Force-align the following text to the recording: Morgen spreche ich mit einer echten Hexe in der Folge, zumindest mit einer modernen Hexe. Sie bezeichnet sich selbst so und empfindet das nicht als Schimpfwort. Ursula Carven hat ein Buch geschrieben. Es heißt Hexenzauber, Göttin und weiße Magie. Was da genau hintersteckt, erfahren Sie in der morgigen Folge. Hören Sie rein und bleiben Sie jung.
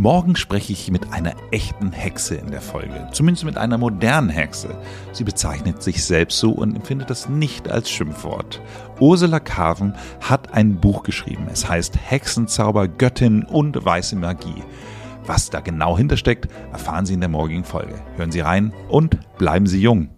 Morgen 0.00 0.34
spreche 0.34 0.72
ich 0.72 0.90
mit 0.90 1.12
einer 1.12 1.34
echten 1.50 1.92
Hexe 1.92 2.34
in 2.36 2.50
der 2.50 2.62
Folge, 2.62 3.08
zumindest 3.12 3.44
mit 3.44 3.58
einer 3.58 3.76
modernen 3.76 4.30
Hexe. 4.30 4.80
Sie 5.12 5.24
bezeichnet 5.24 5.82
sich 5.82 6.02
selbst 6.02 6.38
so 6.38 6.52
und 6.52 6.74
empfindet 6.74 7.10
das 7.10 7.28
nicht 7.28 7.70
als 7.70 7.90
Schimpfwort. 7.90 8.62
Ursula 8.98 9.40
Carven 9.40 9.94
hat 10.22 10.54
ein 10.54 10.80
Buch 10.80 11.02
geschrieben. 11.02 11.48
Es 11.52 11.68
heißt 11.68 11.98
Hexenzauber, 12.02 12.88
Göttin 12.88 13.44
und 13.44 13.84
weiße 13.84 14.16
Magie. 14.16 14.64
Was 15.26 15.50
da 15.50 15.60
genau 15.60 15.98
hintersteckt, 15.98 16.48
erfahren 16.72 17.04
Sie 17.04 17.12
in 17.12 17.20
der 17.20 17.28
morgigen 17.28 17.64
Folge. 17.64 18.00
Hören 18.16 18.32
Sie 18.32 18.40
rein 18.40 18.72
und 18.88 19.18
bleiben 19.36 19.66
Sie 19.66 19.82
jung. 19.82 20.08